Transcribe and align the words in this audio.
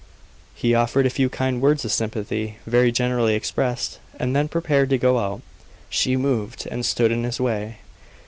He 0.55 0.73
offered 0.73 1.05
a 1.05 1.11
few 1.11 1.29
kind 1.29 1.61
words 1.61 1.85
of 1.85 1.91
sympathy, 1.91 2.57
very 2.65 2.91
generally 2.91 3.35
expressed, 3.35 3.99
and 4.17 4.35
then 4.35 4.47
prepared 4.47 4.89
to 4.89 4.97
go 4.97 5.19
out. 5.19 5.41
She 5.91 6.17
moved, 6.17 6.67
and 6.71 6.83
stood 6.83 7.11
in 7.11 7.23
his 7.23 7.39
way. 7.39 7.77